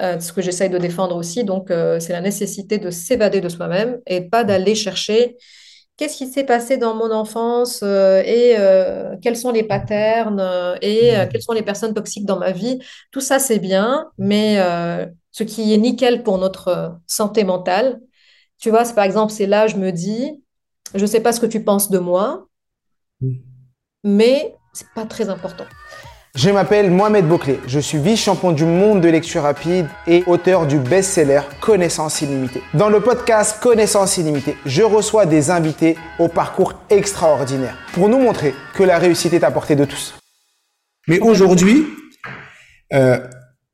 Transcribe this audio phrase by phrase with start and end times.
[0.00, 1.44] euh, ce que j'essaye de défendre aussi.
[1.44, 5.36] Donc, euh, c'est la nécessité de s'évader de soi-même et pas d'aller chercher
[5.96, 8.56] qu'est-ce qui s'est passé dans mon enfance euh, et
[9.20, 10.40] quels sont les patterns
[10.80, 12.78] et quelles sont les personnes toxiques dans ma vie.
[13.10, 14.58] Tout ça, c'est bien, mais
[15.32, 18.00] ce qui est nickel pour notre santé mentale,
[18.60, 20.42] tu vois, par exemple, c'est là, je me dis,
[20.94, 22.46] je ne sais pas ce que tu penses de moi,
[24.04, 25.64] mais c'est pas très important.
[26.38, 30.78] Je m'appelle Mohamed Bouclé, je suis vice-champion du monde de lecture rapide et auteur du
[30.78, 32.62] best-seller Connaissance illimitée.
[32.74, 38.54] Dans le podcast Connaissance illimitée, je reçois des invités au parcours extraordinaire pour nous montrer
[38.76, 40.14] que la réussite est à portée de tous.
[41.08, 41.88] Mais aujourd'hui,
[42.92, 43.18] euh,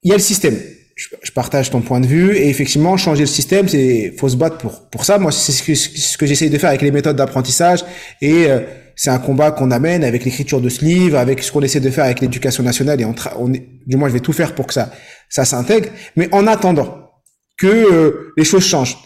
[0.02, 0.56] il y a le système.
[0.96, 4.58] Je, partage ton point de vue et effectivement changer le système c'est faut se battre
[4.58, 7.84] pour pour ça moi c'est ce que ce j'essaye de faire avec les méthodes d'apprentissage
[8.20, 8.60] et euh,
[8.96, 11.90] c'est un combat qu'on amène avec l'écriture de ce livre, avec ce qu'on essaie de
[11.90, 14.74] faire avec l'éducation nationale et on, on du moins je vais tout faire pour que
[14.74, 14.90] ça
[15.28, 15.88] ça s'intègre.
[16.16, 17.10] Mais en attendant
[17.58, 18.96] que euh, les choses changent,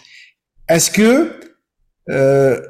[0.68, 1.32] est-ce que
[2.10, 2.60] euh,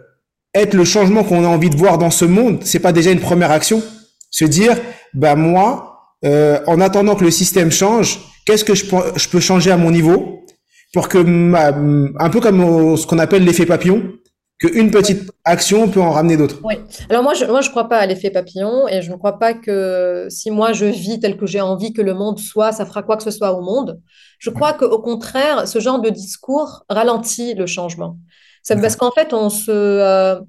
[0.55, 3.21] être le changement qu'on a envie de voir dans ce monde, c'est pas déjà une
[3.21, 3.83] première action?
[4.31, 4.77] Se dire,
[5.15, 8.85] bah moi, euh, en attendant que le système change, qu'est-ce que je,
[9.17, 10.45] je peux changer à mon niveau
[10.93, 14.13] pour que, un peu comme ce qu'on appelle l'effet papillon,
[14.59, 16.61] qu'une petite action peut en ramener d'autres.
[16.65, 16.75] Oui.
[17.09, 19.55] Alors moi, je moi, je crois pas à l'effet papillon et je ne crois pas
[19.55, 23.03] que si moi je vis tel que j'ai envie que le monde soit, ça fera
[23.03, 24.01] quoi que ce soit au monde.
[24.39, 28.19] Je crois qu'au contraire, ce genre de discours ralentit le changement.
[28.63, 30.41] C'est parce qu'en fait, on se euh,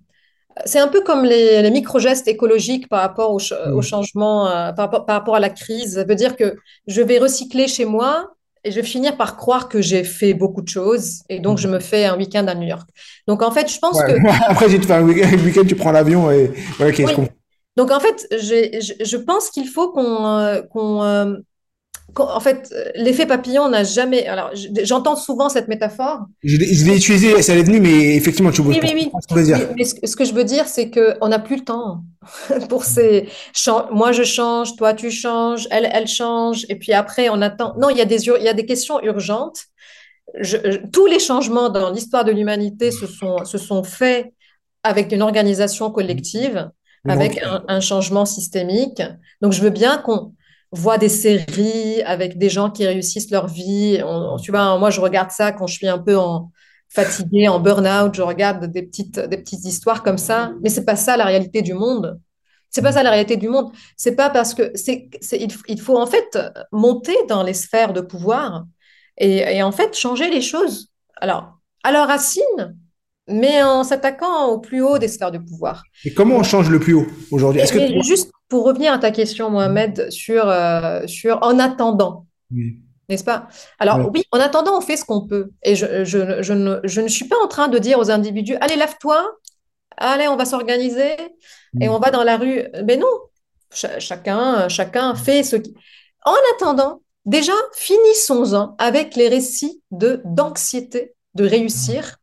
[0.66, 3.40] c'est un peu comme les, les micro-gestes écologiques par rapport au,
[3.72, 5.96] au changement, euh, par, par, rapport à la crise.
[5.96, 6.56] Ça veut dire que
[6.88, 8.32] je vais recycler chez moi
[8.64, 11.68] et je vais finir par croire que j'ai fait beaucoup de choses et donc je
[11.68, 12.90] me fais un week-end à New York.
[13.28, 14.12] Donc en fait, je pense que
[14.48, 17.04] après j'ai fait un week-end, tu prends l'avion et ok.
[17.78, 21.38] Donc en fait, je, je pense qu'il faut qu'on euh, euh,
[22.16, 24.26] en fait, l'effet papillon n'a jamais.
[24.28, 24.52] Alors,
[24.84, 26.20] j'entends souvent cette métaphore.
[26.44, 28.74] Je l'ai utilisé, ça est venu, mais effectivement, tu vois.
[28.74, 29.12] Oui, oui, oui.
[29.76, 32.04] Mais, ce que je veux dire, c'est qu'on n'a plus le temps
[32.70, 33.30] pour ces.
[33.92, 37.76] Moi, je change, toi, tu changes, elle, elle change, et puis après, on attend.
[37.80, 39.66] Non, il y a des, il y a des questions urgentes.
[40.94, 44.34] tous les changements dans l'histoire de l'humanité se sont, se sont faits
[44.84, 46.70] avec une organisation collective,
[47.08, 49.02] avec un, un changement systémique.
[49.42, 50.34] Donc, je veux bien qu'on
[50.72, 54.02] vois des séries avec des gens qui réussissent leur vie.
[54.44, 56.52] tu vois, moi, je regarde ça quand je suis un peu en,
[56.90, 58.14] fatiguée, en burn-out.
[58.16, 60.52] Je regarde des petites, des petites histoires comme ça.
[60.62, 62.20] Mais c'est pas ça la réalité du monde.
[62.70, 63.72] C'est pas ça la réalité du monde.
[63.98, 66.38] C'est pas parce que c'est, il, il, faut en fait
[66.72, 68.66] monter dans les sphères de pouvoir
[69.18, 70.92] et, et en fait changer les choses.
[71.18, 72.78] Alors, à leur racine,
[73.28, 75.84] mais en s'attaquant au plus haut des sphères de pouvoir.
[76.06, 77.62] Et comment on change le plus haut aujourd'hui?
[77.62, 82.26] Que Juste pour revenir à ta question, Mohamed, sur, euh, sur en attendant.
[83.08, 83.48] N'est-ce pas?
[83.80, 85.52] Alors oui, en attendant, on fait ce qu'on peut.
[85.64, 88.56] Et je, je, je, ne, je, ne, suis pas en train de dire aux individus,
[88.60, 89.36] allez, lave-toi,
[89.98, 91.16] allez, on va s'organiser
[91.80, 92.68] et on va dans la rue.
[92.86, 93.08] Mais non,
[93.72, 95.74] chacun, chacun fait ce qui...
[96.26, 102.19] En attendant, déjà, finissons-en avec les récits de d'anxiété, de réussir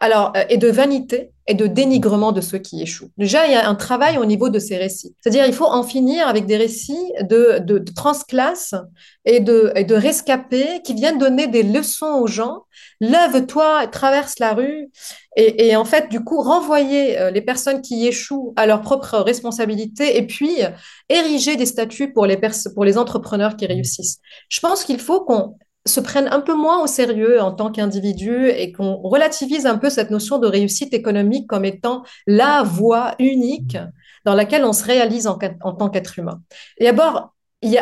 [0.00, 3.10] alors, euh, et de vanité et de dénigrement de ceux qui échouent.
[3.16, 5.14] Déjà, il y a un travail au niveau de ces récits.
[5.20, 8.74] C'est-à-dire, il faut en finir avec des récits de, de, de transclasse
[9.24, 12.64] et de, et de rescapés qui viennent donner des leçons aux gens.
[13.00, 14.90] Lève-toi, traverse la rue.
[15.36, 19.18] Et, et, en fait, du coup, renvoyer euh, les personnes qui échouent à leur propre
[19.18, 20.56] responsabilité et puis
[21.08, 22.38] ériger des statuts pour les,
[22.74, 24.18] pour les entrepreneurs qui réussissent.
[24.50, 25.56] Je pense qu'il faut qu'on
[25.88, 29.90] se prennent un peu moins au sérieux en tant qu'individu et qu'on relativise un peu
[29.90, 33.76] cette notion de réussite économique comme étant la voie unique
[34.24, 36.40] dans laquelle on se réalise en, tant qu'être humain.
[36.78, 37.34] Et d'abord,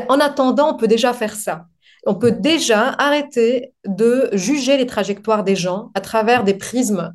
[0.09, 1.67] en attendant, on peut déjà faire ça.
[2.07, 7.13] On peut déjà arrêter de juger les trajectoires des gens à travers des prismes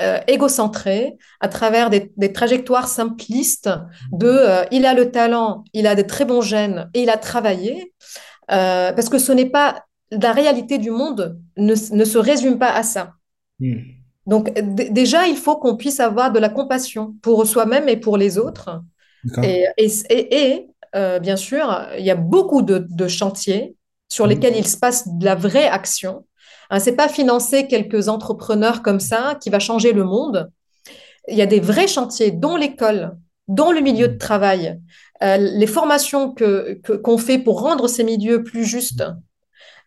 [0.00, 3.70] euh, égocentrés, à travers des, trajectoires simplistes
[4.12, 7.16] de euh, il a le talent, il a des très bons gènes et il a
[7.16, 7.92] travaillé.
[8.52, 12.82] Euh, parce que ce n'est pas la réalité du monde ne, se résume pas à
[12.82, 13.14] ça.
[13.58, 13.78] Hmm.
[14.26, 18.38] Donc déjà, il faut qu'on puisse avoir de la compassion pour soi-même et pour les
[18.38, 18.82] autres.
[19.42, 23.76] Et, et, euh, bien sûr, il y a beaucoup de, chantiers
[24.08, 24.28] sur hmm.
[24.28, 26.24] lesquels il se passe de la vraie action.
[26.70, 30.50] Hein, c'est pas financer quelques entrepreneurs comme ça qui va changer le monde.
[31.28, 33.16] Il y a des vrais chantiers, dont l'école,
[33.48, 34.80] dont le milieu de travail,
[35.22, 39.04] euh, les formations que qu'on fait pour rendre ces milieux plus justes,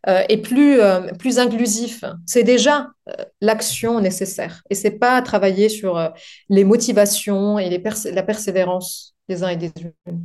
[0.07, 2.03] et plus, euh, plus inclusif.
[2.25, 4.61] C'est déjà euh, l'action nécessaire.
[4.69, 6.11] Et c'est pas travailler sur
[6.49, 10.17] les motivations et les la persévérance des uns et des autres.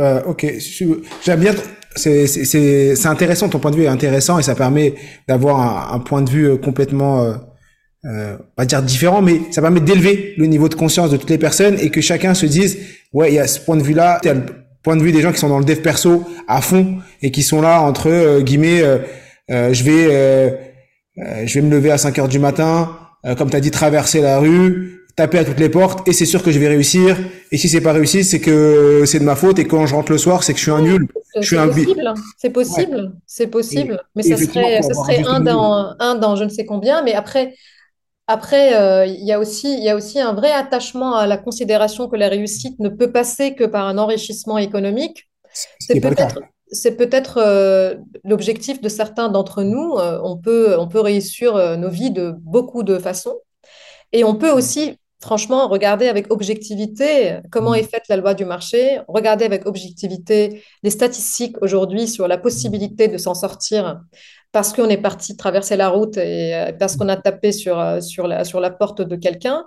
[0.00, 0.46] Euh, ok,
[1.24, 1.54] j'aime bien.
[1.94, 4.94] C'est intéressant, ton point de vue est intéressant et ça permet
[5.26, 7.34] d'avoir un, point de vue euh, complètement, euh,
[8.04, 11.38] euh, pas dire différent, mais ça permet d'élever le niveau de conscience de toutes les
[11.38, 12.78] personnes et que chacun se dise,
[13.14, 14.20] ouais, il y a ce point de vue-là,
[14.86, 17.42] point de vue des gens qui sont dans le dev perso à fond et qui
[17.42, 18.84] sont là entre euh, guillemets,
[19.48, 20.60] je vais,
[21.44, 22.96] je vais me lever à 5 heures du matin,
[23.36, 26.40] comme tu as dit, traverser la rue, taper à toutes les portes et c'est sûr
[26.40, 27.18] que je vais réussir.
[27.50, 29.58] Et si c'est pas réussi, c'est que c'est de ma faute.
[29.58, 31.08] Et quand je rentre le soir, c'est que je suis un nul.
[31.40, 32.14] Je suis un possible.
[32.36, 33.12] C'est possible.
[33.26, 34.00] C'est possible.
[34.14, 37.02] mais ça serait, ça serait un dans, un dans je ne sais combien.
[37.02, 37.54] Mais après,
[38.26, 42.08] après, euh, il y a aussi, y a aussi un vrai attachement à la considération
[42.08, 45.30] que la réussite ne peut passer que par un enrichissement économique.
[45.78, 46.40] C'est peut-être,
[46.70, 47.94] c'est peut-être euh,
[48.24, 49.96] l'objectif de certains d'entre nous.
[49.98, 53.38] Euh, on peut, on peut réussir nos vies de beaucoup de façons.
[54.12, 57.76] Et on peut aussi franchement, regardez avec objectivité comment mm.
[57.76, 63.08] est faite la loi du marché, regardez avec objectivité les statistiques aujourd'hui sur la possibilité
[63.08, 64.00] de s'en sortir
[64.52, 68.00] parce qu'on est parti traverser la route et euh, parce qu'on a tapé sur, euh,
[68.00, 69.66] sur, la, sur la porte de quelqu'un.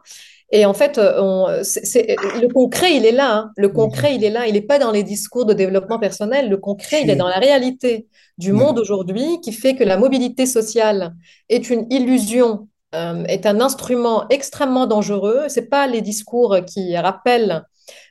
[0.51, 3.35] Et en fait, euh, le concret, il est là.
[3.35, 3.51] Hein.
[3.55, 4.47] Le concret, il est là.
[4.47, 6.49] Il n'est pas dans les discours de développement personnel.
[6.49, 8.07] Le concret, il est dans la réalité
[8.39, 11.13] du monde aujourd'hui qui fait que la mobilité sociale
[11.49, 15.47] est une illusion euh, est un instrument extrêmement dangereux.
[15.47, 17.63] Ce pas les discours qui rappellent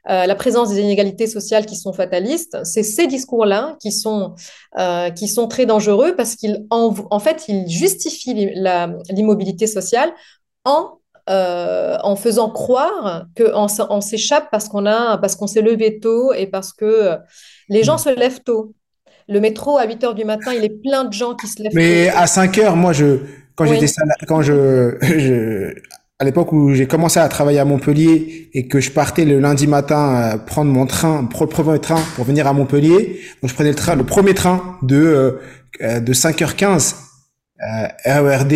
[0.08, 4.34] euh, la présence des inégalités sociales qui sont fatalistes, c'est ces discours-là qui, sont
[4.78, 8.52] euh, qui sont très dangereux parce qu'ils en, en, fait ils justifient
[9.10, 10.12] l'immobilité sociale
[10.64, 10.94] en
[11.30, 16.46] en faisant croire qu'on on, s'échappe parce qu'on a parce qu'on s'est levé tôt et
[16.46, 17.18] parce que
[17.68, 18.72] les gens se lèvent tôt.
[19.28, 21.72] Le métro à 8 heures du matin, il est plein de gens qui se lèvent
[21.74, 23.18] Mais à 5 heures, moi je
[23.56, 23.92] quand j'étais
[24.26, 25.74] quand je, je
[26.20, 29.68] à l'époque où j'ai commencé à travailler à Montpellier et que je partais le lundi
[29.68, 33.70] matin euh, prendre mon train, le premier train pour venir à Montpellier, donc je prenais
[33.70, 35.40] le train, le premier train de euh,
[35.80, 36.96] euh de 5h15
[37.60, 38.52] euh, RERD.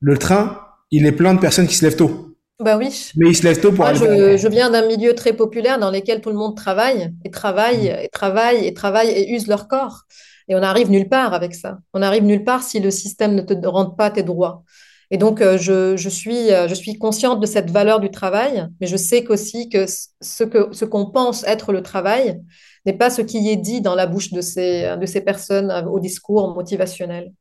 [0.00, 0.60] Le train,
[0.90, 2.34] il est plein de personnes qui se lèvent tôt.
[2.58, 3.12] Bah oui.
[3.16, 5.90] Mais ils se lèvent tôt pour Moi, Je, je viens d'un milieu très populaire dans
[5.90, 10.02] lequel tout le monde travaille et travaille et travaille et travaille et use leur corps.
[10.48, 11.78] Et on n'arrive nulle part avec ça.
[11.94, 14.64] On n'arrive nulle part si le système ne te rend pas tes droits.
[15.10, 18.68] Et donc, euh, je, je, suis, euh, je suis consciente de cette valeur du travail,
[18.80, 22.40] mais je sais aussi que ce qu'on ce qu'on pense être le travail
[22.86, 25.82] n'est pas ce qui est dit dans la bouche de ces, de ces personnes euh,
[25.82, 27.32] au discours motivationnel.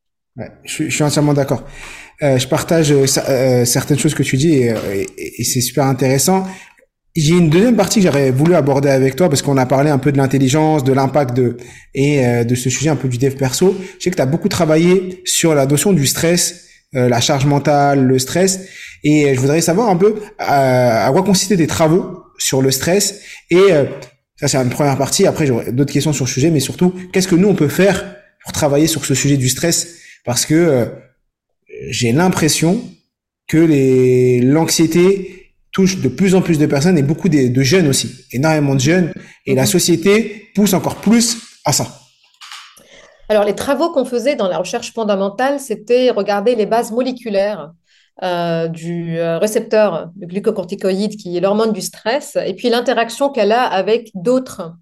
[0.63, 1.63] Je, suis entièrement d'accord.
[2.21, 2.93] Je partage
[3.65, 6.45] certaines choses que tu dis et, c'est super intéressant.
[7.13, 9.97] J'ai une deuxième partie que j'aurais voulu aborder avec toi parce qu'on a parlé un
[9.97, 11.57] peu de l'intelligence, de l'impact de
[11.93, 13.75] et de ce sujet un peu du dev perso.
[13.97, 18.05] Je sais que tu as beaucoup travaillé sur la notion du stress, la charge mentale,
[18.05, 18.61] le stress
[19.03, 23.21] et je voudrais savoir un peu euh, à quoi consistaient tes travaux sur le stress
[23.51, 23.67] et
[24.37, 25.27] ça c'est une première partie.
[25.27, 28.15] Après j'aurai d'autres questions sur le sujet, mais surtout qu'est-ce que nous on peut faire
[28.43, 29.97] pour travailler sur ce sujet du stress?
[30.25, 30.87] Parce que
[31.89, 32.81] j'ai l'impression
[33.47, 35.39] que les l'anxiété
[35.71, 39.13] touche de plus en plus de personnes et beaucoup de, jeunes aussi, énormément de jeunes.
[39.45, 39.67] Et la mhm.
[39.67, 41.98] société pousse encore plus à ça.
[43.29, 47.71] Alors, les travaux qu'on faisait dans la recherche fondamentale, c'était regarder les bases moléculaires
[48.23, 53.51] euh, du euh, récepteur de glucocorticoïde, qui est l'hormone du stress, et puis l'interaction qu'elle
[53.51, 54.73] a avec d'autres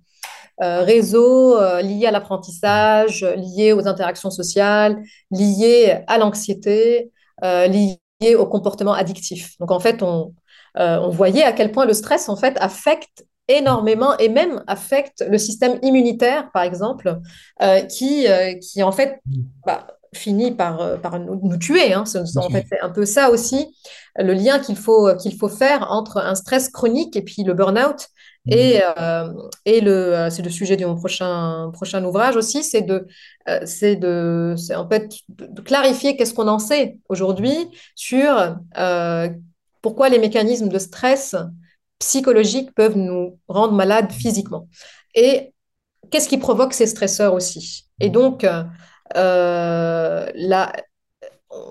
[0.63, 7.11] euh, réseaux liés à l'apprentissage, liés aux interactions sociales, liés à l'anxiété,
[7.43, 9.57] liés au comportement addictif.
[9.59, 10.33] Donc, en fait, on,
[10.75, 15.37] on voyait à quel point le stress, en fait, affecte énormément et même affecte le
[15.37, 17.19] système immunitaire, par exemple,
[17.61, 19.21] euh, qui, euh, qui, en fait,
[19.65, 21.93] bah, finit par, par nous, tuer.
[21.93, 22.05] Hein.
[22.05, 23.75] C'est en fait un peu ça aussi,
[24.17, 28.07] le lien qu'il faut, qu'il faut faire entre un stress chronique et puis le burn-out.
[28.45, 28.53] Mmh.
[28.53, 28.81] Et,
[29.65, 33.05] et le, c'est le sujet de mon prochain, prochain ouvrage aussi, c'est de,
[33.65, 38.57] c'est de, c'est en fait de, clarifier qu'est-ce qu'on en sait aujourd'hui sur
[39.81, 41.35] pourquoi les mécanismes de stress
[41.99, 44.67] psychologiques peuvent nous rendre malades physiquement.
[45.15, 45.53] Et
[46.11, 47.85] qu'est-ce qui provoque ces stresseurs aussi?
[47.99, 48.45] Et donc,
[49.15, 50.73] euh, là,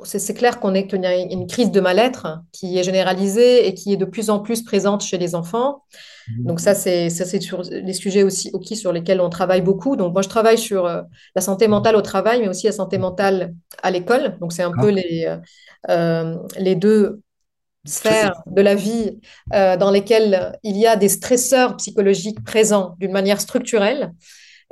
[0.04, 3.96] c'est clair qu'on est a une crise de mal-être qui est généralisée et qui est
[3.96, 5.82] de plus en plus présente chez les enfants.
[6.38, 9.96] Donc ça, c'est sur les sujets aussi, sur lesquels on travaille beaucoup.
[9.96, 11.02] Donc moi, je travaille sur euh,
[11.34, 14.36] la santé mentale au travail, mais aussi la santé mentale à l'école.
[14.40, 15.32] Donc c'est un peu les,
[15.88, 17.20] euh, les deux
[17.86, 19.18] sphères de la vie
[19.54, 24.12] euh, dans lesquelles il y a des stresseurs psychologiques présents d'une manière structurelle.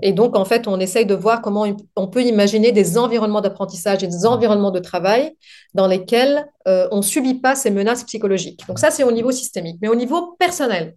[0.02, 4.02] Et donc, en fait, on essaye de voir comment on peut imaginer des environnements d'apprentissage
[4.02, 5.36] et des environnements de travail
[5.72, 8.66] dans lesquels euh, on ne subit pas ces menaces psychologiques.
[8.66, 9.78] Donc ça, c'est au niveau systémique.
[9.80, 10.96] Mais au niveau personnel,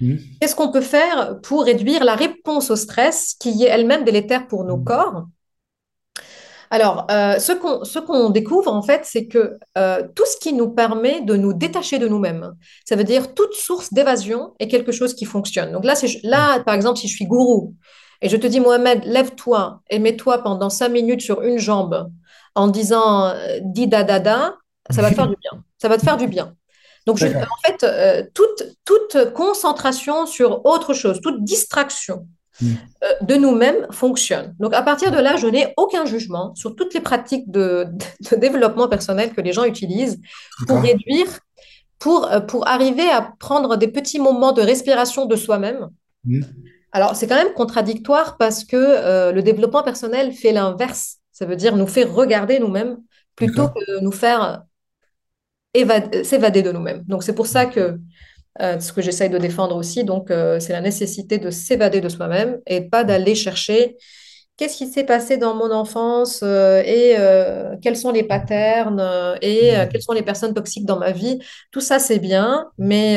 [0.00, 0.16] Mmh.
[0.40, 4.64] Qu'est-ce qu'on peut faire pour réduire la réponse au stress qui est elle-même délétère pour
[4.64, 4.84] nos mmh.
[4.84, 5.26] corps
[6.72, 11.20] alors, euh, ce qu'on découvre, en fait, c'est que euh, tout ce qui nous permet
[11.20, 12.54] de nous détacher de nous-mêmes,
[12.88, 15.72] ça veut dire toute source d'évasion est quelque chose qui fonctionne.
[15.72, 17.74] Donc là, là, par exemple, si je suis gourou
[18.22, 22.08] et je te dis, Mohamed, lève-toi et mets-toi pendant cinq minutes sur une jambe
[22.54, 24.54] en disant euh, di da da da,
[24.90, 25.64] ça va te faire du bien.
[25.78, 26.54] Ça va te faire du bien.
[27.06, 32.26] Donc, en fait, toute, toute concentration sur autre chose, toute distraction,
[33.22, 34.54] de nous-mêmes fonctionne.
[34.58, 37.86] Donc à partir de là, je n'ai aucun jugement sur toutes les pratiques de,
[38.36, 40.20] développement personnel que les gens utilisent
[40.66, 41.40] pour réduire,
[41.98, 45.88] pour, euh, pour arriver à prendre des petits moments de respiration de soi-même.
[46.24, 46.42] Mm.
[46.92, 51.18] Alors c'est quand même contradictoire parce que euh, le développement personnel fait l'inverse.
[51.32, 52.98] Ça veut dire nous faire regarder nous-mêmes
[53.36, 54.64] plutôt que nous faire
[56.24, 57.04] s'évader de nous-mêmes.
[57.06, 57.98] Donc c'est pour ça que
[58.60, 60.04] euh, ce que j'essaye de défendre aussi.
[60.04, 63.96] Donc, euh, c'est la nécessité de s'évader de soi-même et pas d'aller chercher
[64.56, 67.16] qu'est-ce qui s'est passé dans mon enfance euh, et
[67.80, 69.00] quels sont les patterns
[69.40, 71.38] et quelles sont les personnes toxiques dans ma vie.
[71.70, 73.16] Tout ça, c'est bien, mais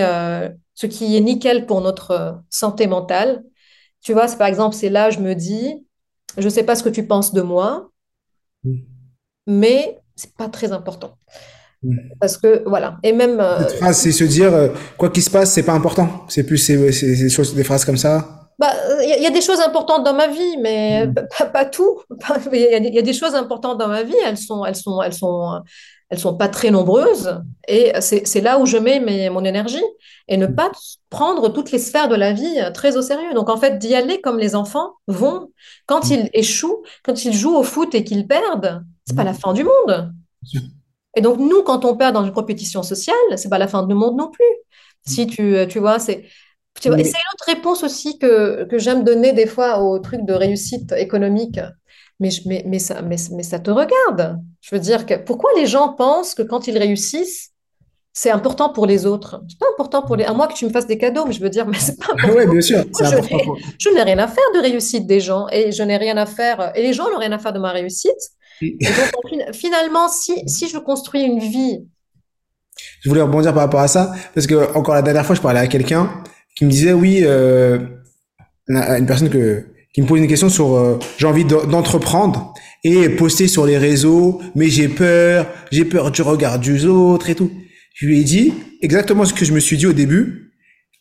[0.76, 3.44] ce qui est nickel pour notre santé mentale,
[4.02, 5.86] tu vois, par exemple, c'est là, je me dis,
[6.38, 7.90] je ne sais pas ce que tu penses de moi,
[9.48, 11.18] mais c'est pas très important.
[12.20, 13.40] Parce que voilà, et même.
[13.40, 16.26] Euh, phrase, c'est se dire euh, quoi qu'il se passe, c'est pas important.
[16.30, 18.48] C'est plus c'est, des phrases comme ça.
[18.60, 18.72] Bah,
[19.02, 21.16] il y, a des choses importantes dans ma vie, mais mm.
[21.54, 22.00] pas, tout.
[22.54, 24.16] Il y, a des choses importantes dans ma vie.
[24.26, 25.62] Elles sont, elles sont, elles sont,
[26.10, 27.42] elles sont pas très nombreuses.
[27.68, 29.84] Et c'est là où je mets mes, mon énergie
[30.28, 30.56] et ne mm.
[30.56, 30.72] pas
[31.10, 33.34] prendre toutes les sphères de la vie très au sérieux.
[33.34, 35.50] Donc en fait, d'y aller comme les enfants vont.
[35.88, 36.14] Quand mm.
[36.14, 39.64] ils échouent, quand ils jouent au foot et qu'ils perdent, c'est pas la fin du
[39.64, 40.14] monde.
[41.16, 43.94] Et donc, nous, quand on perd dans une compétition sociale, c'est pas la fin du
[43.94, 44.46] monde non plus.
[45.06, 46.26] Si tu, tu vois, c'est.
[46.82, 50.00] Tu vois, Et c'est une autre réponse aussi que, que j'aime donner des fois au
[50.00, 51.60] truc de réussite économique.
[52.20, 54.40] Mais, mais, mais, ça, mais, mais ça te regarde.
[54.62, 57.52] Je veux dire, que pourquoi les gens pensent que quand ils réussissent,
[58.12, 59.42] c'est important pour les autres?
[59.50, 60.24] C'est pas important pour les.
[60.24, 62.14] À moi que tu me fasses des cadeaux, mais je veux dire, mais c'est pas
[62.18, 62.52] ah important.
[62.52, 62.84] bien sûr.
[63.80, 66.72] je n'ai rien à faire de réussite des gens et je n'ai rien à faire.
[66.76, 68.12] Et les gens n'ont rien à faire de ma réussite
[68.62, 71.80] donc, finalement, si, si je construis une vie.
[73.02, 75.60] Je voulais rebondir par rapport à ça, parce que encore la dernière fois, je parlais
[75.60, 76.24] à quelqu'un
[76.56, 77.80] qui me disait, oui, euh,
[78.68, 83.48] une personne que, qui me pose une question sur euh, j'ai envie d'entreprendre et poster
[83.48, 87.52] sur les réseaux, mais j'ai peur, j'ai peur du regard des autres et tout.
[87.94, 90.52] Je lui ai dit exactement ce que je me suis dit au début.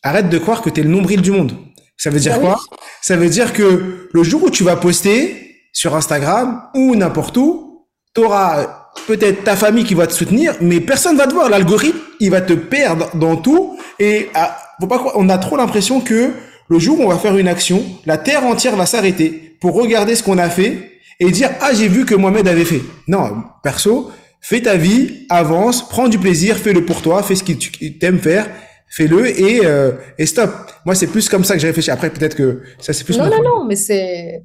[0.02, 1.52] Arrête de croire que tu es le nombril du monde.
[1.96, 2.60] Ça veut dire bah quoi?
[3.00, 5.41] Ça veut dire que le jour où tu vas poster,
[5.72, 10.80] sur Instagram ou n'importe où, tu auras peut-être ta famille qui va te soutenir, mais
[10.80, 11.48] personne va te voir.
[11.48, 13.78] L'algorithme, il va te perdre dans tout.
[13.98, 16.30] Et ah, faut pas on a trop l'impression que
[16.68, 20.14] le jour où on va faire une action, la terre entière va s'arrêter pour regarder
[20.14, 22.82] ce qu'on a fait et dire ah j'ai vu que Mohamed avait fait.
[23.08, 24.10] Non, perso,
[24.40, 28.18] fais ta vie, avance, prends du plaisir, fais-le pour toi, fais ce que tu aimes
[28.18, 28.48] faire,
[28.88, 30.50] fais-le et euh, et stop.
[30.84, 31.90] Moi c'est plus comme ça que j'ai réfléchi.
[31.90, 33.16] Après peut-être que ça c'est plus.
[33.18, 34.42] Non non non, mais c'est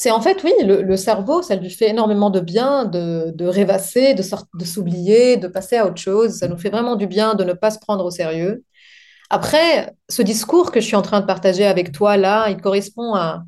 [0.00, 4.22] c'est en fait, oui, le, cerveau, ça lui fait énormément de bien de, rêvasser, de,
[4.58, 6.38] de s'oublier, de passer à autre chose.
[6.38, 8.64] Ça nous fait vraiment du bien de ne pas se prendre au sérieux.
[9.28, 13.14] Après, ce discours que je suis en train de partager avec toi là, il correspond
[13.14, 13.44] à,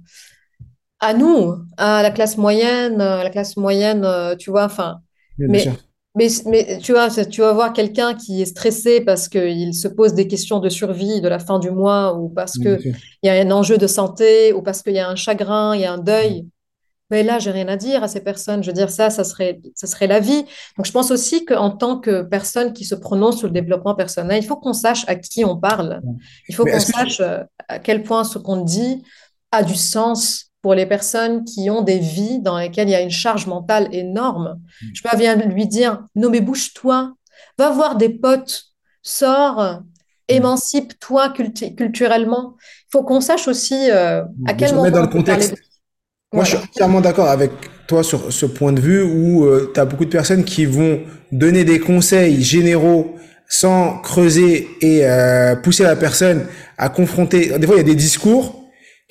[1.01, 4.99] à nous, à la classe moyenne, la classe moyenne, euh, tu vois, enfin.
[5.39, 5.65] Mais,
[6.15, 10.13] mais, mais, tu vois, tu vas voir quelqu'un qui est stressé parce qu'il se pose
[10.13, 13.51] des questions de survie de la fin du mois ou parce qu'il y a un
[13.51, 16.47] enjeu de santé ou parce qu'il y a un chagrin, il y a un deuil.
[17.11, 18.63] Mais là, j'ai rien à dire à ces personnes.
[18.63, 20.45] Je veux dire, ça, ça serait, ça serait la vie.
[20.77, 24.43] Donc, je pense aussi qu'en tant que personne qui se prononce sur le développement personnel,
[24.43, 26.01] il faut qu'on sache à qui on parle.
[26.49, 29.03] Il faut qu'on sache euh, à quel point ce qu'on dit
[29.51, 33.01] a du sens pour les personnes qui ont des vies dans lesquelles il y a
[33.01, 34.61] une charge mentale énorme.
[34.81, 34.87] Mm.
[34.95, 37.15] Je peux bien lui dire, non mais bouge-toi,
[37.59, 38.67] va voir des potes,
[39.03, 39.85] sors, mm.
[40.29, 42.57] émancipe-toi culturellement.
[42.61, 44.91] Il faut qu'on sache aussi euh, à quel moment...
[44.91, 45.55] dans le contexte.
[46.33, 47.51] Moi, je suis entièrement d'accord avec
[47.87, 51.01] toi sur ce point de vue où euh, tu as beaucoup de personnes qui vont
[51.31, 53.17] donner des conseils généraux
[53.49, 56.47] sans creuser et euh, pousser la personne
[56.79, 57.59] à confronter.
[57.59, 58.62] Des fois, il y a des discours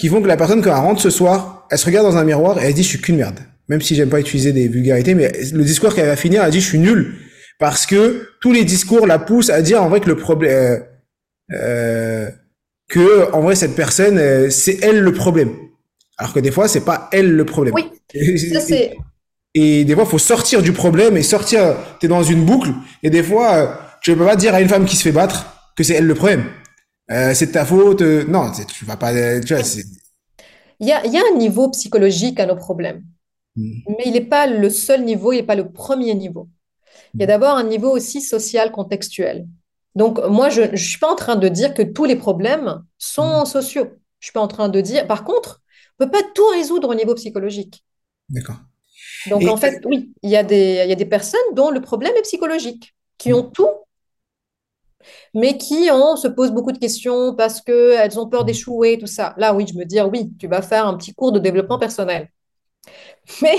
[0.01, 2.23] qui font que la personne, quand elle rentre ce soir, elle se regarde dans un
[2.23, 3.39] miroir et elle dit, je suis qu'une merde.
[3.69, 6.59] Même si j'aime pas utiliser des vulgarités, mais le discours qu'elle va finir, elle dit,
[6.59, 7.17] je suis nul.
[7.59, 10.79] Parce que tous les discours la poussent à dire, en vrai, que le problème, euh,
[11.53, 12.29] euh,
[12.89, 15.51] que, en vrai, cette personne, euh, c'est elle le problème.
[16.17, 17.75] Alors que des fois, c'est pas elle le problème.
[17.75, 17.87] Oui.
[18.53, 18.93] Ça, c'est...
[19.53, 22.71] Et des fois, faut sortir du problème et sortir, t'es dans une boucle.
[23.03, 25.83] Et des fois, tu peux pas dire à une femme qui se fait battre que
[25.83, 26.45] c'est elle le problème.
[27.11, 28.01] Euh, c'est de ta faute.
[28.01, 29.11] Euh, non, tu vas pas.
[29.41, 29.63] Tu vois,
[30.79, 33.03] il y a, il y a un niveau psychologique à nos problèmes,
[33.55, 33.79] hmm.
[33.89, 36.49] mais il n'est pas le seul niveau, il n'est pas le premier niveau.
[37.13, 37.29] Il y a hmm.
[37.29, 39.47] d'abord un niveau aussi social contextuel.
[39.93, 43.43] Donc, moi, je ne suis pas en train de dire que tous les problèmes sont
[43.43, 43.45] hmm.
[43.45, 43.87] sociaux.
[44.19, 45.05] Je suis pas en train de dire.
[45.05, 45.61] Par contre,
[45.99, 47.83] on peut pas tout résoudre au niveau psychologique.
[48.29, 48.57] D'accord.
[49.29, 51.81] Donc, en fait, oui, il y, a des, il y a des personnes dont le
[51.81, 53.67] problème est psychologique, qui ont tout
[55.33, 59.33] mais qui on se posent beaucoup de questions parce qu'elles ont peur d'échouer, tout ça.
[59.37, 62.29] Là, oui, je me dis, oui, tu vas faire un petit cours de développement personnel.
[63.41, 63.57] Mais,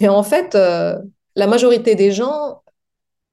[0.00, 0.96] mais en fait, euh,
[1.34, 2.62] la majorité des gens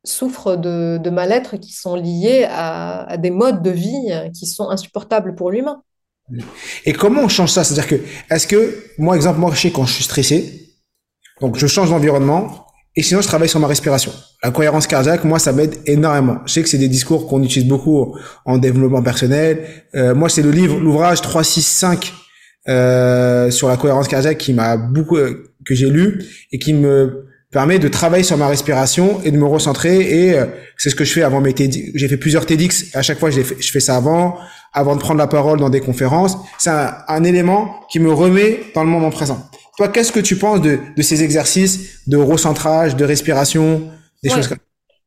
[0.03, 5.35] souffrent de, de mal-être qui sont liés à, des modes de vie qui sont insupportables
[5.35, 5.83] pour l'humain.
[6.85, 7.63] Et comment on change ça?
[7.63, 10.73] C'est-à-dire que, est-ce que, moi, exemple, moi, je sais quand je suis stressé,
[11.41, 12.65] donc je change d'environnement,
[12.95, 14.11] et sinon, je travaille sur ma respiration.
[14.45, 16.37] La cohérence cardiaque, moi, ça m'aide énormément.
[16.45, 19.65] Je sais que c'est des discours qu'on utilise beaucoup en développement personnel.
[19.95, 22.13] Euh, moi, c'est le livre, l'ouvrage 365
[22.67, 27.79] euh, sur la cohérence cardiaque qui m'a beaucoup que j'ai lu et qui me permet
[27.79, 30.27] de travailler sur ma respiration et de me recentrer.
[30.27, 30.45] Et euh,
[30.77, 31.89] c'est ce que je fais avant mes TEDx.
[31.95, 32.95] J'ai fait plusieurs TEDx.
[32.95, 34.37] À chaque fois, je, je fais ça avant,
[34.73, 36.37] avant de prendre la parole dans des conférences.
[36.59, 39.49] C'est un, un élément qui me remet dans le moment présent.
[39.75, 43.89] Toi, qu'est-ce que tu penses de, de, ces exercices de recentrage, de respiration,
[44.29, 44.59] des choses comme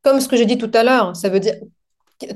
[0.02, 1.54] Comme ce que j'ai dit tout à l'heure, ça veut dire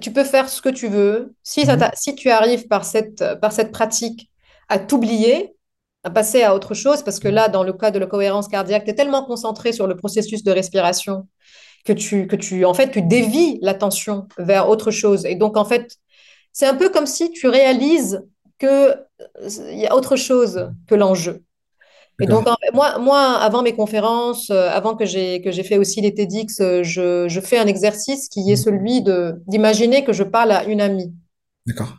[0.00, 1.34] tu peux faire ce que tu veux.
[1.42, 1.90] Si, ça mhm.
[1.94, 4.30] si tu arrives par cette, par cette pratique
[4.68, 5.54] à t'oublier,
[6.04, 8.84] à passer à autre chose, parce que là, dans le cas de la cohérence cardiaque,
[8.84, 11.28] tu es tellement concentré sur le processus de respiration
[11.84, 15.26] que tu, que tu, en fait, tu dévies l'attention vers autre chose.
[15.26, 15.96] Et donc, en fait,
[16.52, 18.22] c'est un peu comme si tu réalises
[18.58, 18.96] qu'il
[19.72, 21.42] y a autre chose que l'enjeu.
[22.20, 26.00] Et donc, moi, moi, avant mes conférences, euh, avant que j'ai que j'ai fait aussi
[26.00, 28.56] les TEDx, euh, je, je, fais un exercice qui est mmh.
[28.56, 31.12] celui de d'imaginer que je parle à une amie.
[31.66, 31.94] D'accord.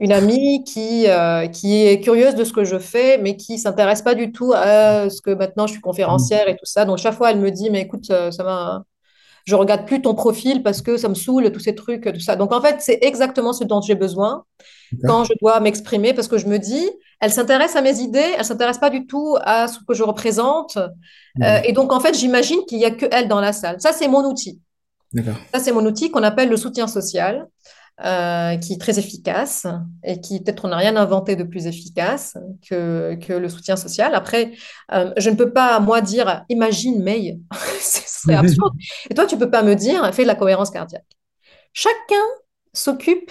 [0.00, 4.02] Une amie qui euh, qui est curieuse de ce que je fais, mais qui s'intéresse
[4.02, 6.84] pas du tout à ce que maintenant je suis conférencière et tout ça.
[6.84, 8.84] Donc chaque fois, elle me dit, mais écoute, ça va.
[9.44, 12.36] Je regarde plus ton profil parce que ça me saoule, tous ces trucs, tout ça.
[12.36, 14.44] Donc en fait, c'est exactement ce dont j'ai besoin
[15.06, 16.88] quand je dois m'exprimer parce que je me dis,
[17.22, 20.76] elle s'intéresse à mes idées, elle s'intéresse pas du tout à ce que je représente.
[21.40, 23.80] Euh, et donc, en fait, j'imagine qu'il y a que elle dans la salle.
[23.80, 24.60] Ça, c'est mon outil.
[25.54, 27.46] Ça, c'est mon outil qu'on appelle le soutien social,
[28.04, 29.68] euh, qui est très efficace
[30.02, 32.36] et qui, peut-être, on n'a rien inventé de plus efficace
[32.68, 34.16] que, que le soutien social.
[34.16, 34.50] Après,
[34.92, 37.38] euh, je ne peux pas, moi, dire, imagine May,
[37.80, 38.74] ce serait absurde.
[39.08, 41.06] Et toi, tu peux pas me dire, fais de la cohérence cardiaque.
[41.72, 42.26] Chacun
[42.72, 43.30] s'occupe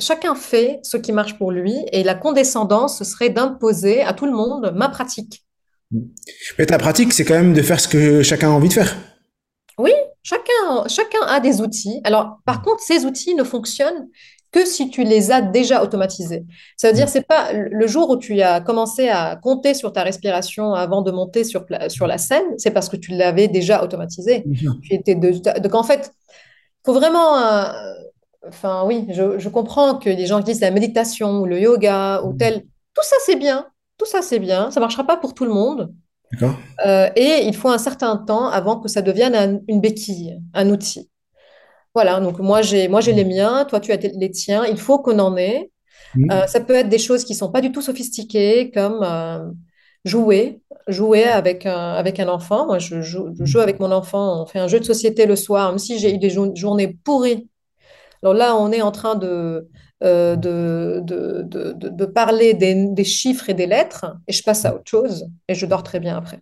[0.00, 4.26] chacun fait ce qui marche pour lui et la condescendance, ce serait d'imposer à tout
[4.26, 5.44] le monde ma pratique.
[6.58, 8.96] Mais ta pratique, c'est quand même de faire ce que chacun a envie de faire.
[9.78, 12.00] Oui, chacun, chacun a des outils.
[12.04, 14.08] Alors, par contre, ces outils ne fonctionnent
[14.52, 16.44] que si tu les as déjà automatisés.
[16.76, 20.02] Ça veut dire, c'est pas le jour où tu as commencé à compter sur ta
[20.02, 24.44] respiration avant de monter sur, sur la scène, c'est parce que tu l'avais déjà automatisé.
[24.82, 26.12] Tu étais donc en fait,
[26.84, 27.70] faut vraiment euh,
[28.46, 32.38] Enfin, oui, je, comprends que les gens disent la méditation ou le yoga ou mm.
[32.38, 32.62] tel.
[32.94, 33.66] Tout ça, c'est bien.
[33.98, 34.70] Tout ça, c'est bien.
[34.70, 35.92] Ça ne marchera pas pour tout le monde.
[36.86, 41.10] Euh, et il faut un certain temps avant que ça devienne une béquille, un outil.
[41.92, 45.00] Voilà, donc moi j'ai moi j'ai les miens, toi tu as les tiens, il faut
[45.00, 45.72] qu'on en ait.
[46.14, 46.30] Mm.
[46.30, 49.50] Euh, ça peut être des choses qui sont pas du tout sophistiquées, comme euh,
[50.04, 52.66] jouer, jouer avec un, avec un enfant.
[52.66, 55.34] Moi je joue, je joue, avec mon enfant, on fait un jeu de société le
[55.34, 57.48] soir, même si j'ai eu des journées pourries
[58.22, 59.68] alors là, on est en train de,
[60.02, 64.88] euh, de, de, de, parler des, chiffres et des lettres, et je passe à autre
[64.88, 66.40] chose, et je dors très bien après.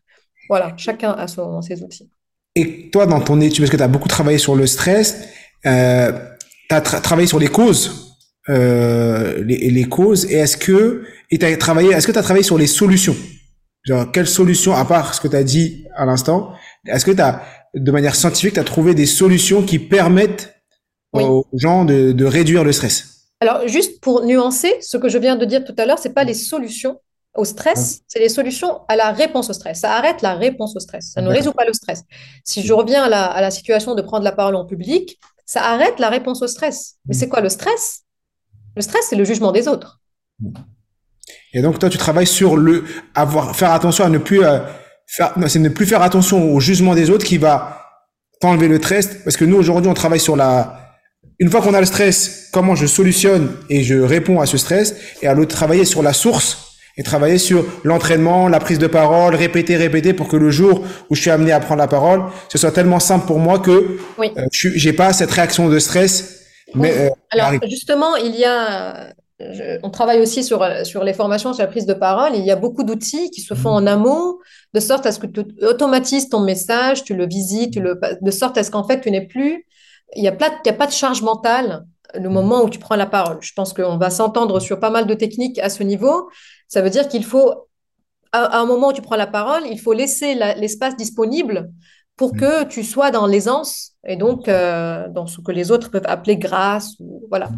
[0.49, 2.11] Voilà, chacun a son, ses outils.
[2.57, 5.29] Et toi, dans ton étude, parce que tu as beaucoup travaillé sur le stress,
[5.67, 6.13] euh,
[6.69, 8.17] tu as travaillé sur les causes,
[8.49, 12.59] euh, les, les, causes, et est-ce que tu as travaillé, est-ce que tu travaillé sur
[12.59, 13.17] les solutions?
[13.85, 16.53] Genre, quelles solutions, à part ce que tu as dit à l'instant,
[16.87, 17.43] est-ce que tu as,
[17.75, 20.58] de manière scientifique, tu as trouvé des solutions qui permettent
[21.25, 23.29] aux gens de, réduire le stress.
[23.41, 26.15] Alors, juste pour nuancer, ce que je viens de dire tout à l'heure, ce n'est
[26.15, 27.01] pas les solutions
[27.35, 29.81] au stress, c'est les solutions à la réponse au stress.
[29.81, 31.13] Ça arrête la réponse au stress.
[31.13, 32.03] Ça ne résout pas le stress.
[32.43, 35.63] Si je reviens à la, à la, situation de prendre la parole en public, ça
[35.63, 36.97] arrête la réponse au stress.
[37.07, 38.01] Mais c'est quoi le stress?
[38.75, 40.01] Le stress, c'est le jugement des autres.
[41.53, 44.59] Et donc, toi, tu travailles sur le avoir, faire attention à ne plus euh,
[45.07, 47.83] faire, c'est ne plus faire attention au jugement des autres qui va
[48.41, 49.23] t'enlever le stress.
[49.25, 50.88] Parce que nous, aujourd'hui, on travaille sur la,
[51.39, 54.97] une fois qu'on a le stress, comment je solutionne et je réponds à ce stress,
[55.23, 56.65] et à l'autre travailler sur la source
[56.97, 61.15] et travailler sur l'entraînement, la prise de parole, répéter, répéter pour que le jour où
[61.15, 64.33] je suis amené à prendre la parole, ce soit tellement simple pour moi que oui.
[64.37, 66.43] euh, j'ai pas cette réaction de stress
[66.75, 69.13] Mais, alors, justement, il y a
[69.83, 72.33] on travaille aussi sur, sur les formations, sur la prise de parole.
[72.35, 74.39] il y a beaucoup d'outils qui se font en amont,
[74.75, 78.31] de sorte à ce que tu automatises ton message, tu le visites, tu le, de
[78.31, 79.65] sorte à ce qu'en fait, tu n'es plus.
[80.17, 83.39] Il n'y a, a, pas de charge mentale le moment où tu prends la parole.
[83.41, 86.31] Je pense qu'on va s'entendre sur pas mal de techniques à ce niveau.
[86.69, 87.69] Ça veut dire qu'il faut,
[88.33, 91.71] à, un moment où tu prends la parole, il faut laisser l'espace disponible
[92.17, 96.07] pour que tu sois dans l'aisance et donc euh, dans ce que les autres peuvent
[96.07, 96.95] appeler grâce.
[96.99, 97.49] Ou, voilà.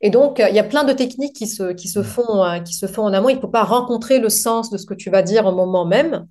[0.00, 2.60] Et donc, euh, il y a plein de techniques qui se, qui se, font, euh,
[2.60, 3.28] qui se font en amont.
[3.28, 5.84] Il ne faut pas rencontrer le sens de ce que tu vas dire au moment
[5.84, 6.26] même.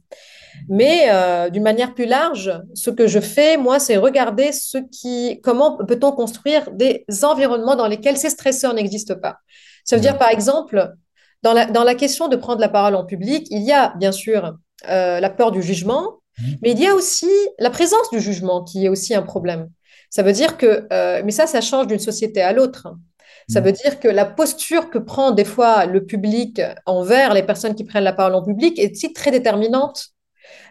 [0.69, 1.09] Mais
[1.51, 6.11] d'une manière plus large, ce que je fais, moi, c'est regarder ce qui, comment peut-on
[6.11, 9.37] construire des environnements dans lesquels ces stresseurs n'existent pas.
[9.83, 10.93] Ça veut dire, par exemple,
[11.43, 14.11] dans la, dans la question de prendre la parole en public, il y a bien
[14.11, 16.57] sûr la peur du jugement, Mhm.
[16.61, 19.69] Mais il y a aussi la présence du jugement qui est aussi un problème.
[20.09, 22.87] Ça veut dire que, euh, mais ça, ça change d'une société à l'autre.
[23.49, 23.65] Ça mhm.
[23.65, 27.83] veut dire que la posture que prend des fois le public envers les personnes qui
[27.83, 30.09] prennent la parole en public est aussi très déterminante.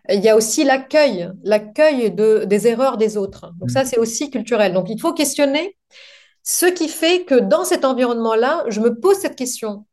[0.09, 3.53] Il y a aussi l'accueil, l'accueil de, des erreurs des autres.
[3.59, 3.87] Donc ça, mhm.
[3.87, 4.73] c'est aussi culturel.
[4.73, 5.77] Donc il faut questionner
[6.43, 9.87] ce qui fait que dans cet environnement-là, je me pose cette question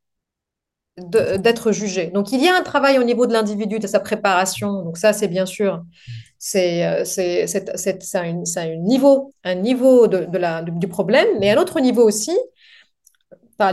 [0.98, 2.08] d'être jugé.
[2.08, 4.84] Donc, il y a un travail au niveau de l'individu, de sa préparation.
[4.84, 5.82] Donc, ça, c'est bien sûr,
[6.38, 7.04] c'est euh,
[8.16, 12.38] un, un, niveau, un niveau de, de la, du problème, mais un autre niveau aussi,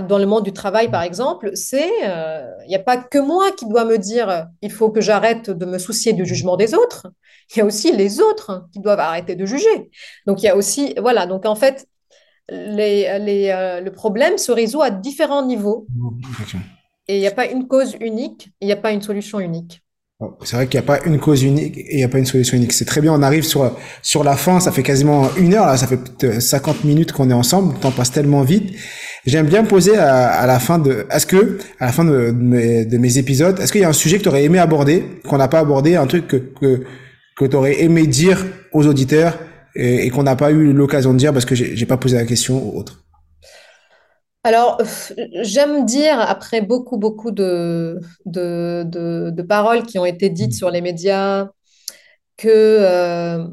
[0.01, 3.51] dans le monde du travail, par exemple, c'est euh, il n'y a pas que moi
[3.53, 7.09] qui dois me dire il faut que j'arrête de me soucier du jugement des autres.
[7.51, 9.91] Il y a aussi les autres qui doivent arrêter de juger.
[10.27, 11.87] Donc, il y a aussi, voilà, donc en fait,
[12.51, 15.87] les, les, euh, le problème se résout à différents niveaux.
[17.09, 19.83] Et il n'y a pas une cause unique, il n'y a pas une solution unique.
[20.43, 22.27] C'est vrai qu'il n'y a pas une cause unique et il n'y a pas une
[22.27, 22.73] solution unique.
[22.73, 23.71] C'est très bien, on arrive sur,
[24.03, 27.35] sur la fin, ça fait quasiment une heure, là, ça fait 50 minutes qu'on est
[27.35, 28.75] ensemble, le temps passe tellement vite.
[29.27, 33.61] J'aime bien poser à, la fin de, est-ce que, à la fin de, mes, épisodes,
[33.61, 35.95] est-ce qu'il y a un sujet que tu aurais aimé aborder, qu'on n'a pas abordé,
[35.95, 36.85] un truc que, que,
[37.37, 39.39] que tu aurais aimé dire aux auditeurs
[39.77, 42.61] et, qu'on n'a pas eu l'occasion de dire parce que j'ai pas posé la question
[42.61, 43.05] ou autre?
[44.45, 44.81] Alors,
[45.43, 51.49] j'aime dire, après beaucoup, beaucoup de, de, paroles qui ont été dites sur les médias,
[52.37, 53.45] que euh,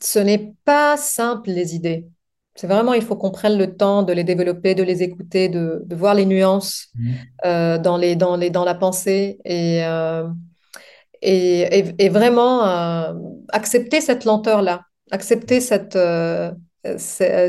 [0.00, 2.08] ce n'est pas simple les idées.
[2.54, 5.84] C'est vraiment, il faut qu'on prenne le temps de les développer, de les écouter, de,
[5.90, 7.12] voir les nuances mmh.
[7.46, 10.26] euh, dans, les, dans, les, dans la pensée et, euh,
[11.20, 12.62] et, vraiment
[13.50, 15.96] accepter cette lenteur-là, accepter cette,
[16.98, 17.48] c'est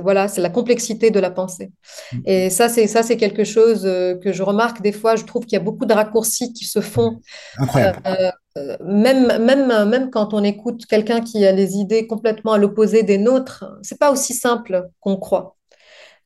[0.00, 1.70] voilà, c'est la complexité de la pensée.
[2.12, 2.18] Mm.
[2.24, 5.16] Et ça, c'est ça, c'est quelque chose euh, que je remarque des fois.
[5.16, 7.20] Je trouve qu'il y a beaucoup de raccourcis qui se font.
[7.58, 7.98] Incroyable.
[8.06, 12.58] Euh, euh, même, même, même quand on écoute quelqu'un qui a les idées complètement à
[12.58, 15.56] l'opposé des nôtres, c'est pas aussi simple qu'on croit.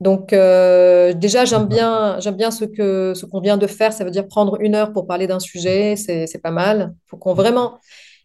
[0.00, 3.92] Donc déjà, j'aime bien, j'aime bien ce que ce qu'on vient de faire.
[3.92, 6.94] Ça veut dire prendre une heure pour parler d'un sujet, c'est pas mal.
[6.94, 7.80] Il faut qu'on vraiment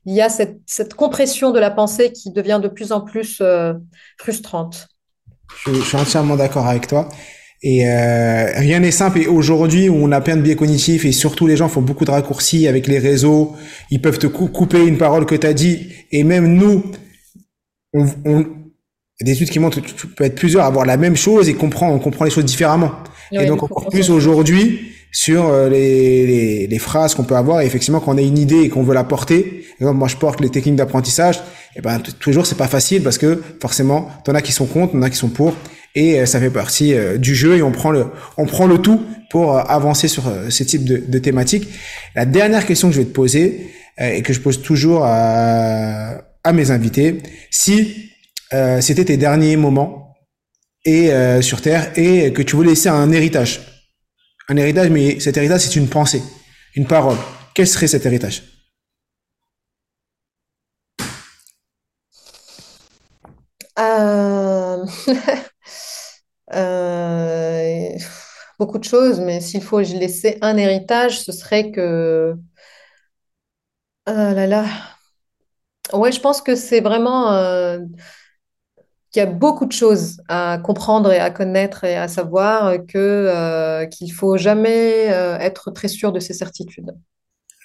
[0.05, 3.73] il y a cette, compression de la pensée qui devient de plus en plus euh,
[4.19, 4.87] frustrante.
[5.65, 7.09] Je, suis entièrement d'accord avec toi.
[7.63, 9.19] Et euh, rien n'est simple.
[9.19, 12.05] Et aujourd'hui, où on a plein de biais cognitifs et surtout les gens font beaucoup
[12.05, 13.55] de raccourcis avec les réseaux,
[13.89, 15.91] ils peuvent te couper une parole que tu as dit.
[16.11, 16.83] Et même nous,
[17.93, 18.45] on, on,
[19.21, 21.95] des études qui montrent que tu peux être plusieurs, avoir la même chose et comprendre,
[21.95, 22.91] on comprend les choses différemment.
[23.31, 27.61] et donc encore plus aujourd'hui, sur euh, les, les, phrases qu'on peut avoir.
[27.61, 30.17] Et effectivement, quand on a une idée et qu'on veut la porter, exemple, moi je
[30.17, 31.39] porte les techniques d'apprentissage,
[31.77, 35.01] et ben toujours c'est pas facile parce que forcément, t'en as qui sont contre, t'en
[35.01, 35.55] as qui sont pour,
[35.95, 38.77] et euh, ça fait partie euh, du jeu et on prend le on prend le
[38.77, 39.01] tout
[39.31, 41.69] pour avancer sur ce type de, de thématique.
[42.13, 46.53] La dernière question que je vais te poser et que je pose toujours à, à
[46.53, 47.17] mes invités,
[47.49, 48.11] si
[48.79, 50.13] c'était tes derniers moments
[50.85, 51.09] et
[51.41, 53.74] sur Terre et que tu voulais laisser un héritage
[54.49, 56.21] un héritage, mais cet héritage, c'est une pensée,
[56.75, 57.17] une parole.
[57.53, 58.43] Quel serait cet héritage?
[63.79, 64.85] Euh,
[66.53, 67.89] euh,
[68.59, 72.35] Beaucoup de choses, mais s'il faut laisser un héritage, ce serait que...
[74.05, 74.65] Ah là là.
[75.93, 77.31] Ouais, je pense que c'est vraiment...
[77.33, 77.79] Euh,
[79.15, 82.97] il y a beaucoup de choses à comprendre et à connaître et à savoir que
[82.97, 86.91] euh, qu'il faut jamais euh, être très sûr de ses certitudes.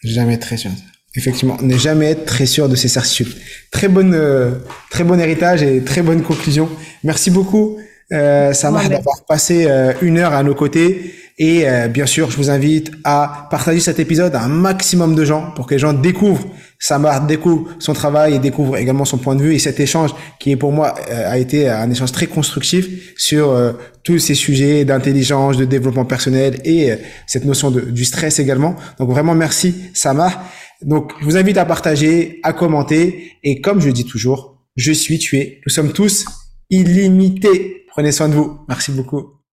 [0.03, 0.71] Jamais très sûr.
[1.17, 3.35] Effectivement, ne jamais être très sûr de ses certitudes.
[3.73, 4.53] Très bonne, euh,
[4.91, 6.69] très bon héritage et très bonne conclusion.
[7.03, 7.79] Merci beaucoup,
[8.13, 11.15] euh, Samar, d'avoir passé euh, une heure à nos côtés.
[11.43, 15.53] Et bien sûr, je vous invite à partager cet épisode à un maximum de gens
[15.53, 16.45] pour que les gens découvrent
[16.83, 20.51] Samar découvre son travail et découvre également son point de vue et cet échange qui
[20.51, 24.87] est pour moi euh, a été un échange très constructif sur euh, tous ces sujets
[24.87, 28.77] d'intelligence, de développement personnel et euh, cette notion de, du stress également.
[28.99, 30.43] Donc vraiment merci Samar.
[30.81, 35.19] Donc je vous invite à partager, à commenter et comme je dis toujours, je suis
[35.19, 35.61] tué.
[35.67, 36.25] Nous sommes tous
[36.71, 37.85] illimités.
[37.89, 38.59] Prenez soin de vous.
[38.69, 39.40] Merci beaucoup.